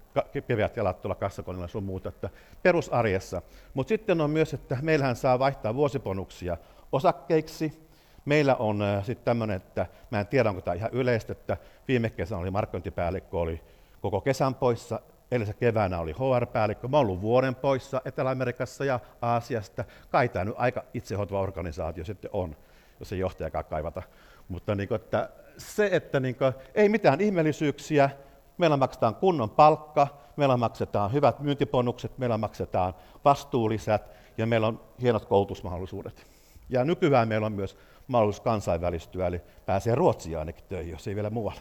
keveät 0.47 0.77
jalat 0.77 1.03
tuolla 1.03 1.15
kassakoneella 1.15 1.69
sun 1.69 1.85
muuta, 1.85 2.09
että 2.09 2.31
perusarjessa. 2.63 3.43
Mutta 3.75 3.89
sitten 3.89 4.21
on 4.21 4.31
myös, 4.31 4.55
että 4.55 4.79
meillähän 4.83 5.17
saa 5.17 5.39
vaihtaa 5.39 5.75
vuosiponuksia 5.75 6.57
osakkeiksi. 6.93 7.89
Meillä 8.25 8.57
on 8.57 8.83
äh, 8.83 9.05
sitten 9.05 9.25
tämmöinen, 9.25 9.57
että 9.57 9.87
mä 10.11 10.21
en 10.21 10.27
tiedä, 10.27 10.49
onko 10.49 10.61
tämä 10.61 10.75
ihan 10.75 10.91
yleistä, 10.93 11.33
että 11.33 11.57
viime 11.89 12.11
kesänä 12.11 12.41
oli 12.41 12.51
markkinointipäällikkö, 12.51 13.39
oli 13.39 13.61
koko 14.01 14.21
kesän 14.21 14.55
poissa, 14.55 15.01
edellisen 15.31 15.55
keväänä 15.55 16.01
oli 16.01 16.13
HR-päällikkö, 16.13 16.89
mä 16.89 16.97
oon 16.97 17.07
ollut 17.07 17.21
vuoden 17.21 17.55
poissa 17.55 18.03
Etelä-Amerikassa 18.05 18.85
ja 18.85 19.01
Aasiasta. 19.23 19.85
Kai 20.11 20.29
tämä 20.29 20.45
nyt 20.45 20.55
aika 20.59 20.85
itsehoitava 20.95 21.41
organisaatio 21.41 22.05
sitten 22.05 22.31
on, 22.33 22.57
jos 23.01 23.13
ei 23.13 23.19
johtajakaan 23.19 23.65
kaivata. 23.65 24.03
Mutta 24.49 24.75
niin 24.75 24.89
kuin, 24.89 24.97
että 24.97 25.31
se, 25.59 25.89
että 25.93 26.21
niin 26.21 26.35
kuin, 26.35 26.53
ei 26.75 26.89
mitään 26.89 27.21
ihmeellisyyksiä, 27.21 28.11
meillä 28.59 28.77
maksetaan 28.77 29.15
kunnon 29.15 29.51
palkka, 29.51 30.09
meillä 30.37 30.57
maksetaan 30.57 31.13
hyvät 31.13 31.41
myyntiponukset, 31.41 32.19
meillä 32.19 32.39
maksetaan 32.39 32.95
vastuulisät 33.25 34.11
ja 34.39 34.47
meillä 34.47 34.67
on 34.67 34.81
hienot 35.03 35.25
koulutusmahdollisuudet. 35.25 36.27
Ja 36.69 36.85
nykyään 36.85 37.29
meillä 37.29 37.47
on 37.47 37.53
myös 37.53 37.77
mahdollisuus 38.07 38.45
kansainvälistyä, 38.45 39.27
eli 39.27 39.41
pääsee 39.67 39.95
Ruotsiin 39.95 40.39
ainakin 40.39 40.65
töihin, 40.69 40.93
jos 40.93 41.09
ei 41.09 41.15
vielä 41.15 41.31
muualle. 41.31 41.61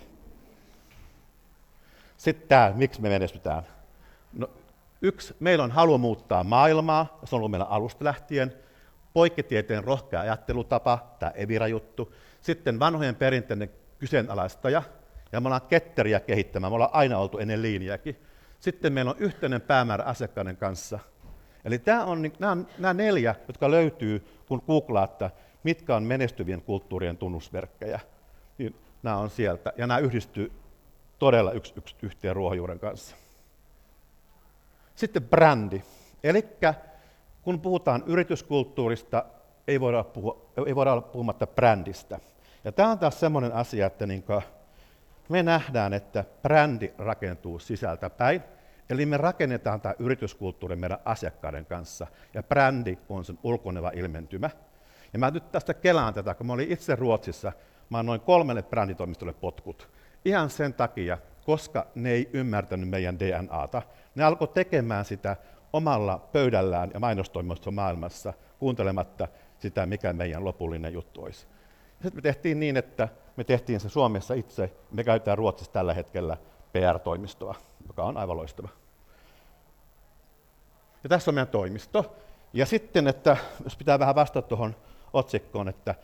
Sitten 2.18 2.48
tämä, 2.48 2.74
miksi 2.76 3.02
me 3.02 3.10
menestytään. 3.10 3.64
No, 4.34 4.50
yksi, 5.02 5.36
meillä 5.40 5.64
on 5.64 5.72
halu 5.72 5.98
muuttaa 5.98 6.44
maailmaa, 6.44 7.20
se 7.24 7.36
on 7.36 7.38
ollut 7.38 7.52
meillä 7.52 7.66
alusta 7.66 8.06
lähtien. 8.06 8.54
Poikkitieteen 9.14 9.84
rohkea 9.84 10.22
ajattelutapa, 10.22 11.00
tämä 11.20 11.32
Evira-juttu. 11.36 12.14
Sitten 12.42 12.80
vanhojen 12.80 13.16
perinteinen 13.16 13.72
kyseenalaistaja, 14.00 14.84
ja 15.32 15.42
me 15.42 15.48
ollaan 15.48 15.62
ketteriä 15.70 16.20
kehittämään, 16.20 16.72
me 16.72 16.76
ollaan 16.76 16.94
aina 16.94 17.18
oltu 17.18 17.38
ennen 17.38 17.62
linjaakin. 17.62 18.16
Sitten 18.60 18.94
meillä 18.94 19.12
on 19.12 19.18
yhteinen 19.20 19.62
päämäärä 19.62 20.04
asiakkaiden 20.04 20.58
kanssa. 20.58 21.00
Eli 21.66 21.80
tämä 21.80 22.06
on, 22.06 22.22
nämä, 22.40 22.52
on, 22.52 22.68
nämä 22.78 22.94
neljä, 22.94 23.36
jotka 23.48 23.72
löytyy, 23.72 24.28
kun 24.48 24.62
googlaatte, 24.68 25.32
mitkä 25.64 25.96
on 25.96 26.04
menestyvien 26.04 26.62
kulttuurien 26.62 27.18
tunnusmerkkejä. 27.18 28.00
Niin 28.58 28.76
nämä 29.04 29.18
on 29.18 29.30
sieltä, 29.30 29.74
ja 29.78 29.88
nämä 29.88 30.00
yhdistyy 30.00 30.52
todella 31.20 31.52
yksi, 31.52 31.74
yksi 31.78 31.96
yhteen 32.02 32.36
ruohonjuuren 32.36 32.80
kanssa. 32.80 33.16
Sitten 34.96 35.24
brändi. 35.24 35.82
Eli 36.24 36.46
kun 37.42 37.62
puhutaan 37.62 38.04
yrityskulttuurista, 38.06 39.26
ei 39.68 39.80
voida, 39.80 40.04
puhua, 40.04 40.46
ei 40.66 40.76
voida 40.76 40.92
olla 40.92 41.02
puhumatta 41.02 41.48
brändistä. 41.48 42.20
Ja 42.64 42.72
tämä 42.72 42.92
on 42.92 43.00
taas 43.00 43.20
sellainen 43.20 43.54
asia, 43.54 43.88
että 43.88 44.06
niin 44.06 44.24
me 45.30 45.44
nähdään, 45.44 45.94
että 45.94 46.26
brändi 46.42 46.94
rakentuu 46.98 47.60
sisältä 47.60 48.10
päin, 48.10 48.44
eli 48.90 49.06
me 49.06 49.18
rakennetaan 49.18 49.82
tämä 49.82 49.96
yrityskulttuuri 50.00 50.76
meidän 50.76 51.00
asiakkaiden 51.06 51.66
kanssa, 51.66 52.08
ja 52.34 52.44
brändi 52.44 52.98
on 53.10 53.26
sen 53.26 53.40
ulkoneva 53.44 53.92
ilmentymä. 53.96 54.50
Ja 55.14 55.20
mä 55.20 55.32
nyt 55.32 55.52
tästä 55.52 55.74
kelaan 55.74 56.14
tätä, 56.14 56.34
kun 56.34 56.48
mä 56.48 56.54
olin 56.54 56.72
itse 56.72 56.96
Ruotsissa, 56.96 57.52
mä 57.90 58.04
noin 58.04 58.22
kolmelle 58.22 58.64
bränditoimistolle 58.64 59.34
potkut. 59.34 59.90
Ihan 60.26 60.50
sen 60.50 60.74
takia, 60.74 61.18
koska 61.46 61.88
ne 61.96 62.12
ei 62.12 62.30
ymmärtänyt 62.34 62.90
meidän 62.90 63.20
DNAta. 63.20 63.82
Ne 64.16 64.24
alkoi 64.24 64.48
tekemään 64.48 65.06
sitä 65.06 65.36
omalla 65.74 66.30
pöydällään 66.32 66.92
ja 66.94 67.00
mainostoimistossa 67.00 67.72
maailmassa, 67.72 68.34
kuuntelematta 68.60 69.28
sitä, 69.60 69.86
mikä 69.86 70.14
meidän 70.14 70.46
lopullinen 70.46 70.94
juttu 70.94 71.24
olisi. 71.24 71.48
Sitten 72.02 72.16
me 72.16 72.22
tehtiin 72.22 72.60
niin, 72.60 72.78
että 72.78 73.08
me 73.38 73.44
tehtiin 73.44 73.80
se 73.80 73.90
Suomessa 73.90 74.34
itse. 74.34 74.72
Me 74.92 75.04
käytetään 75.04 75.38
Ruotsissa 75.38 75.74
tällä 75.74 75.94
hetkellä 75.94 76.38
PR-toimistoa, 76.74 77.56
joka 77.88 78.04
on 78.04 78.18
aivan 78.18 78.38
loistava. 78.38 78.70
Ja 81.04 81.10
tässä 81.10 81.32
on 81.32 81.36
meidän 81.36 81.48
toimisto. 81.48 82.16
Ja 82.54 82.66
sitten, 82.66 83.08
että 83.08 83.38
jos 83.64 83.76
pitää 83.76 84.00
vähän 84.00 84.16
vastata 84.16 84.48
tuohon 84.48 84.76
otsikkoon, 85.14 85.70
että, 85.70 85.96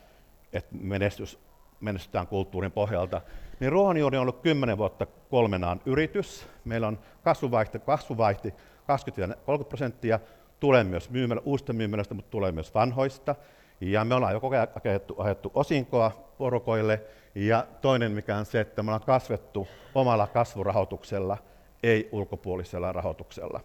että 0.53 0.75
menestys, 0.81 1.39
menestytään 1.79 2.27
kulttuurin 2.27 2.71
pohjalta, 2.71 3.21
niin 3.59 3.71
Ruohonjuuri 3.71 4.17
on 4.17 4.21
ollut 4.21 4.41
10 4.41 4.77
vuotta 4.77 5.05
kolmenaan 5.05 5.81
yritys. 5.85 6.47
Meillä 6.65 6.87
on 6.87 6.99
kasvuvaihti, 7.23 7.79
kasvuvaihti 7.79 8.49
20-30 8.51 9.65
prosenttia, 9.69 10.19
tulee 10.59 10.83
myös 10.83 11.09
myymälä, 11.09 11.41
uusista 11.45 11.73
myymälöistä, 11.73 12.13
mutta 12.13 12.31
tulee 12.31 12.51
myös 12.51 12.73
vanhoista. 12.73 13.35
Ja 13.81 14.05
me 14.05 14.15
ollaan 14.15 14.33
jo 14.33 14.39
koko 14.39 14.55
ajan 14.55 14.67
ajettu, 14.85 15.15
ajettu 15.17 15.51
osinkoa 15.53 16.11
porukoille. 16.37 17.01
Ja 17.35 17.67
toinen 17.81 18.11
mikä 18.11 18.37
on 18.37 18.45
se, 18.45 18.59
että 18.59 18.83
me 18.83 18.91
ollaan 18.91 19.05
kasvettu 19.05 19.67
omalla 19.95 20.27
kasvurahoituksella, 20.27 21.37
ei 21.83 22.09
ulkopuolisella 22.11 22.91
rahoituksella. 22.91 23.59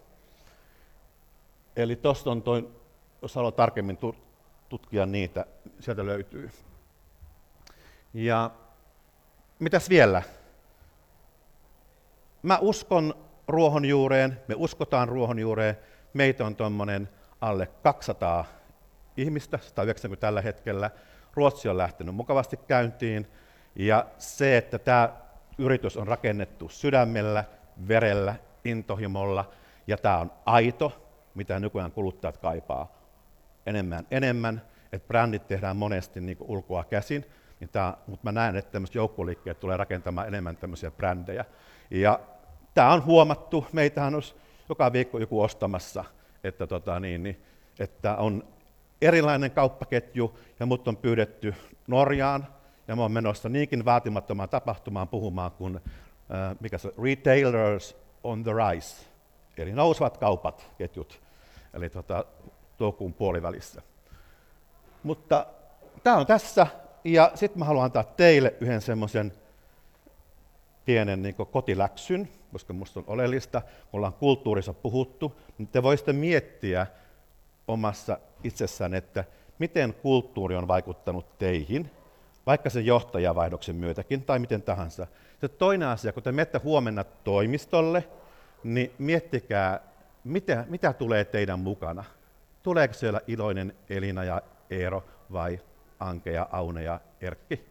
Eli 1.75 1.95
tuosta 1.95 2.31
on 2.31 2.41
toi, 2.41 2.69
jos 3.21 3.35
haluaa 3.35 3.51
tarkemmin 3.51 3.99
tutkia 4.69 5.05
niitä, 5.05 5.45
sieltä 5.79 6.05
löytyy. 6.05 6.49
Ja 8.13 8.51
mitäs 9.59 9.89
vielä? 9.89 10.21
Mä 12.43 12.57
uskon 12.57 13.13
ruohonjuureen, 13.47 14.41
me 14.47 14.55
uskotaan 14.57 15.09
ruohonjuureen, 15.09 15.77
meitä 16.13 16.45
on 16.45 16.55
tuommoinen 16.55 17.09
alle 17.41 17.67
200 17.83 18.45
ihmistä, 19.21 19.57
190 19.57 20.21
tällä 20.21 20.41
hetkellä. 20.41 20.91
Ruotsi 21.33 21.69
on 21.69 21.77
lähtenyt 21.77 22.15
mukavasti 22.15 22.57
käyntiin, 22.57 23.27
ja 23.75 24.05
se, 24.17 24.57
että 24.57 24.79
tämä 24.79 25.09
yritys 25.57 25.97
on 25.97 26.07
rakennettu 26.07 26.69
sydämellä, 26.69 27.43
verellä, 27.87 28.35
intohimolla, 28.65 29.51
ja 29.87 29.97
tämä 29.97 30.17
on 30.17 30.31
aito, 30.45 31.09
mitä 31.35 31.59
nykyään 31.59 31.91
kuluttajat 31.91 32.37
kaipaa 32.37 32.99
enemmän 33.65 34.07
enemmän, 34.11 34.61
että 34.91 35.07
brändit 35.07 35.47
tehdään 35.47 35.77
monesti 35.77 36.21
niin 36.21 36.37
ulkoa 36.39 36.83
käsin. 36.83 37.25
Niin 37.59 37.69
tää, 37.69 37.97
mutta 38.07 38.23
mä 38.23 38.31
näen, 38.31 38.55
että 38.55 38.71
tämmöiset 38.71 38.95
joukkoliikkeet 38.95 39.59
tulee 39.59 39.77
rakentamaan 39.77 40.27
enemmän 40.27 40.57
tämmöisiä 40.57 40.91
brändejä. 40.91 41.45
Ja 41.91 42.19
tämä 42.73 42.93
on 42.93 43.05
huomattu, 43.05 43.65
meitähän 43.71 44.15
olisi 44.15 44.35
joka 44.69 44.93
viikko 44.93 45.19
joku 45.19 45.41
ostamassa, 45.41 46.05
että, 46.43 46.67
tota, 46.67 46.99
niin, 46.99 47.23
niin, 47.23 47.43
että 47.79 48.15
on 48.15 48.43
erilainen 49.01 49.51
kauppaketju 49.51 50.39
ja 50.59 50.65
mut 50.65 50.87
on 50.87 50.97
pyydetty 50.97 51.55
Norjaan. 51.87 52.47
Ja 52.87 52.95
mä 52.95 53.01
oon 53.01 53.11
menossa 53.11 53.49
niinkin 53.49 53.85
vaatimattomaan 53.85 54.49
tapahtumaan 54.49 55.07
puhumaan 55.07 55.51
kuin 55.51 55.75
äh, 55.75 56.55
mikä 56.59 56.77
se, 56.77 56.93
Retailers 57.03 57.95
on 58.23 58.43
the 58.43 58.51
Rise, 58.51 59.05
eli 59.57 59.73
nousevat 59.73 60.17
kaupat, 60.17 60.71
ketjut, 60.77 61.21
eli 61.73 61.89
tota, 61.89 62.25
toukokuun 62.77 63.13
puolivälissä. 63.13 63.81
Mutta 65.03 65.45
tämä 66.03 66.17
on 66.17 66.25
tässä, 66.25 66.67
ja 67.03 67.31
sitten 67.35 67.59
mä 67.59 67.65
haluan 67.65 67.85
antaa 67.85 68.03
teille 68.03 68.53
yhden 68.61 68.81
semmoisen 68.81 69.33
pienen 70.85 71.21
niin 71.21 71.35
kotiläksyn, 71.35 72.29
koska 72.51 72.73
minusta 72.73 72.99
on 72.99 73.03
oleellista, 73.07 73.61
kun 73.61 73.97
ollaan 73.97 74.13
kulttuurissa 74.13 74.73
puhuttu, 74.73 75.39
niin 75.57 75.67
te 75.67 75.83
voisitte 75.83 76.13
miettiä 76.13 76.87
omassa 77.69 78.17
itsessään, 78.43 78.93
että 78.93 79.23
miten 79.59 79.93
kulttuuri 79.93 80.55
on 80.55 80.67
vaikuttanut 80.67 81.37
teihin, 81.37 81.91
vaikka 82.45 82.69
sen 82.69 82.85
johtajavaihdoksen 82.85 83.75
myötäkin 83.75 84.23
tai 84.23 84.39
miten 84.39 84.61
tahansa. 84.61 85.07
Se 85.41 85.47
toinen 85.47 85.87
asia, 85.87 86.13
kun 86.13 86.23
te 86.23 86.31
menette 86.31 86.57
huomenna 86.63 87.03
toimistolle, 87.03 88.07
niin 88.63 88.91
miettikää, 88.97 89.79
mitä, 90.23 90.65
mitä 90.69 90.93
tulee 90.93 91.25
teidän 91.25 91.59
mukana. 91.59 92.03
Tuleeko 92.63 92.93
siellä 92.93 93.21
iloinen 93.27 93.75
Elina 93.89 94.23
ja 94.23 94.41
Eero 94.69 95.03
vai 95.31 95.59
Anke 95.99 96.31
ja 96.31 96.49
Aune 96.51 96.83
ja 96.83 96.99
Erkki? 97.21 97.65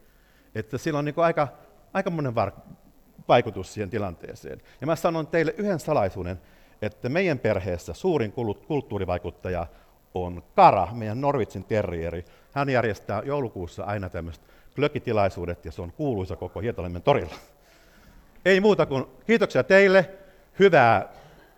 Että 0.54 0.78
sillä 0.78 0.98
on 0.98 1.04
niin 1.04 1.14
aika, 1.16 1.48
aika 1.92 2.10
monen 2.10 2.34
var- 2.34 2.52
vaikutus 3.28 3.74
siihen 3.74 3.90
tilanteeseen. 3.90 4.62
Ja 4.80 4.86
mä 4.86 4.96
sanon 4.96 5.26
teille 5.26 5.54
yhden 5.58 5.80
salaisuuden, 5.80 6.40
että 6.82 7.08
meidän 7.08 7.38
perheessä 7.38 7.94
suurin 7.94 8.32
kulttuurivaikuttaja 8.66 9.66
on 10.14 10.42
Kara, 10.56 10.88
meidän 10.92 11.20
Norvitsin 11.20 11.64
terrieri. 11.64 12.24
Hän 12.52 12.68
järjestää 12.68 13.22
joulukuussa 13.24 13.84
aina 13.84 14.08
tämmöiset 14.08 14.44
glökitilaisuudet 14.74 15.64
ja 15.64 15.72
se 15.72 15.82
on 15.82 15.92
kuuluisa 15.92 16.36
koko 16.36 16.60
Hietalemmen 16.60 17.02
torilla. 17.02 17.34
Ei 18.44 18.60
muuta 18.60 18.86
kuin 18.86 19.04
kiitoksia 19.26 19.64
teille, 19.64 20.10
hyvää 20.58 21.08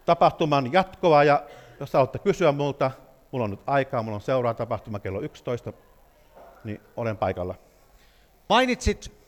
tapahtuman 0.07 0.73
jatkoa 0.73 1.25
ja 1.25 1.43
jos 1.81 1.93
haluatte 1.93 2.19
kysyä 2.19 2.53
multa, 2.53 2.91
mulla 3.31 3.45
on 3.45 3.51
nyt 3.51 3.61
aikaa, 3.67 4.03
mulla 4.03 4.15
on 4.15 4.21
seuraava 4.21 4.55
tapahtuma 4.55 4.99
kello 4.99 5.21
11, 5.21 5.73
niin 6.65 6.81
olen 6.97 7.17
paikalla. 7.17 7.55
Mainitsit 8.49 9.20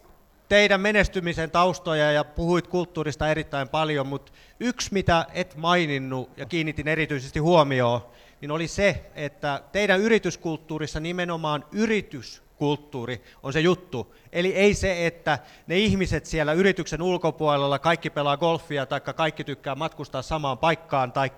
teidän 0.52 0.80
menestymisen 0.80 1.50
taustoja 1.50 2.12
ja 2.12 2.24
puhuit 2.24 2.66
kulttuurista 2.66 3.28
erittäin 3.28 3.68
paljon, 3.68 4.06
mutta 4.06 4.32
yksi 4.60 4.92
mitä 4.92 5.26
et 5.34 5.56
maininnut 5.56 6.30
ja 6.36 6.46
kiinnitin 6.46 6.88
erityisesti 6.88 7.38
huomioon, 7.38 8.00
niin 8.40 8.50
oli 8.50 8.68
se, 8.68 9.10
että 9.14 9.62
teidän 9.72 10.00
yrityskulttuurissa 10.00 11.00
nimenomaan 11.00 11.64
yritys 11.72 12.41
kulttuuri 12.56 13.22
on 13.42 13.52
se 13.52 13.60
juttu. 13.60 14.14
Eli 14.32 14.54
ei 14.54 14.74
se, 14.74 15.06
että 15.06 15.38
ne 15.66 15.78
ihmiset 15.78 16.26
siellä 16.26 16.52
yrityksen 16.52 17.02
ulkopuolella, 17.02 17.78
kaikki 17.78 18.10
pelaa 18.10 18.36
golfia, 18.36 18.86
tai 18.86 19.00
kaikki 19.00 19.44
tykkää 19.44 19.74
matkustaa 19.74 20.22
samaan 20.22 20.58
paikkaan, 20.58 21.12
tai 21.12 21.30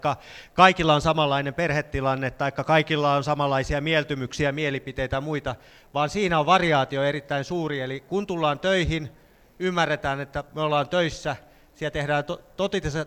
kaikilla 0.54 0.94
on 0.94 1.00
samanlainen 1.00 1.54
perhetilanne, 1.54 2.30
tai 2.30 2.52
kaikilla 2.52 3.14
on 3.14 3.24
samanlaisia 3.24 3.80
mieltymyksiä, 3.80 4.52
mielipiteitä 4.52 5.16
ja 5.16 5.20
muita, 5.20 5.54
vaan 5.94 6.10
siinä 6.10 6.38
on 6.38 6.46
variaatio 6.46 7.02
erittäin 7.02 7.44
suuri. 7.44 7.80
Eli 7.80 8.00
kun 8.00 8.26
tullaan 8.26 8.58
töihin, 8.58 9.10
ymmärretään, 9.58 10.20
että 10.20 10.44
me 10.54 10.60
ollaan 10.60 10.88
töissä, 10.88 11.36
siellä 11.74 11.92
tehdään 11.92 12.24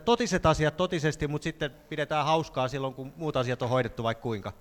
totiset, 0.06 0.46
asiat 0.46 0.78
totisesti, 0.78 1.28
mutta 1.28 1.44
sitten 1.44 1.72
pidetään 1.90 2.26
hauskaa 2.26 2.68
silloin, 2.68 2.94
kun 2.94 3.14
muut 3.16 3.36
asiat 3.36 3.62
on 3.62 3.70
hoidettu 3.70 4.04
vaikka 4.04 4.22
kuinka. 4.22 4.54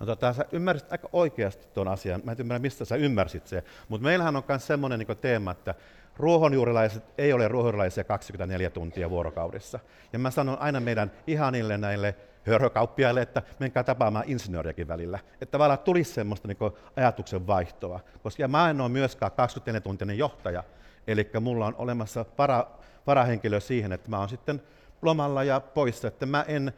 No 0.00 0.06
tota, 0.06 0.32
sä 0.32 0.44
ymmärsit 0.52 0.92
aika 0.92 1.08
oikeasti 1.12 1.66
tuon 1.74 1.88
asian. 1.88 2.20
Mä 2.24 2.32
en 2.32 2.36
ymmärrä, 2.40 2.58
mistä 2.58 2.84
sä 2.84 2.96
ymmärsit 2.96 3.46
se. 3.46 3.64
Mutta 3.88 4.04
meillähän 4.04 4.36
on 4.36 4.42
myös 4.48 4.66
semmoinen 4.66 4.98
niin 4.98 5.18
teema, 5.18 5.50
että 5.50 5.74
ruohonjuurilaiset 6.16 7.04
ei 7.18 7.32
ole 7.32 7.48
ruohonjuurilaisia 7.48 8.04
24 8.04 8.70
tuntia 8.70 9.10
vuorokaudessa. 9.10 9.78
Ja 10.12 10.18
mä 10.18 10.30
sanon 10.30 10.58
aina 10.58 10.80
meidän 10.80 11.10
ihanille 11.26 11.78
näille 11.78 12.14
hörhökauppiaille, 12.46 13.22
että 13.22 13.42
menkää 13.58 13.82
tapaamaan 13.82 14.24
insinööriäkin 14.28 14.88
välillä. 14.88 15.18
Että 15.40 15.52
tavallaan 15.52 15.78
tulisi 15.78 16.12
semmoista 16.12 16.48
niin 16.48 16.72
ajatuksen 16.96 17.46
vaihtoa. 17.46 18.00
Koska 18.22 18.48
mä 18.48 18.70
en 18.70 18.80
ole 18.80 18.88
myöskään 18.88 19.32
24-tuntinen 19.32 20.18
johtaja. 20.18 20.64
Eli 21.06 21.30
mulla 21.40 21.66
on 21.66 21.74
olemassa 21.78 22.24
para, 22.24 22.66
parahenkilö 23.04 23.60
siihen, 23.60 23.92
että 23.92 24.10
mä 24.10 24.18
oon 24.18 24.28
sitten 24.28 24.62
lomalla 25.02 25.44
ja 25.44 25.60
poissa, 25.60 26.08
että 26.08 26.26
mä 26.26 26.44
en 26.48 26.72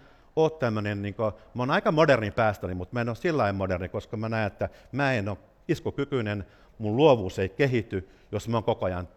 ole 0.44 0.50
tämmöinen, 0.50 1.02
niin 1.02 1.14
kuin, 1.14 1.32
mä 1.54 1.62
oon 1.62 1.70
aika 1.70 1.92
moderni 1.92 2.30
päästäni, 2.30 2.74
mutta 2.74 2.94
mä 2.94 3.00
en 3.00 3.08
ole 3.08 3.16
sillä 3.16 3.52
moderni, 3.52 3.88
koska 3.88 4.16
mä 4.16 4.28
näen, 4.28 4.46
että 4.46 4.68
mä 4.92 5.12
en 5.12 5.28
ole 5.28 5.38
iskukykyinen, 5.68 6.46
mun 6.78 6.96
luovuus 6.96 7.38
ei 7.38 7.48
kehity, 7.48 8.08
jos 8.32 8.48
mä 8.48 8.56
oon 8.56 8.64
koko 8.64 8.86
ajan 8.86 9.08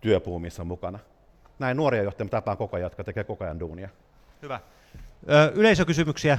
työpuumissa 0.00 0.64
mukana. 0.64 0.98
Näin 1.58 1.76
nuoria 1.76 2.02
johtajia 2.02 2.30
tapaan 2.30 2.56
koko 2.56 2.76
ajan, 2.76 2.86
jotka 2.86 3.04
tekee 3.04 3.24
koko 3.24 3.44
ajan 3.44 3.60
duunia. 3.60 3.88
Hyvä. 4.42 4.60
Ö, 5.30 5.52
yleisökysymyksiä? 5.54 6.38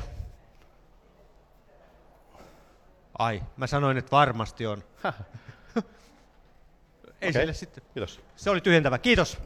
Ai, 3.19 3.41
mä 3.58 3.67
sanoin, 3.67 3.97
että 3.97 4.12
varmasti 4.12 4.67
on. 4.67 4.84
ei 7.21 7.30
okay. 7.30 7.41
sille 7.41 7.54
sitten. 7.54 7.84
Kiitos. 7.93 8.21
Se 8.36 8.49
oli 8.49 8.62
tyhjentävä. 8.62 8.97
Kiitos. 8.97 9.38